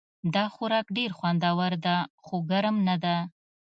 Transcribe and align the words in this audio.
دا 0.33 0.45
خوراک 0.53 0.85
ډېر 0.97 1.11
خوندور 1.17 1.73
ده 1.85 1.97
خو 2.25 2.35
ګرم 2.49 2.75
نه 2.87 2.95
ده 3.03 3.17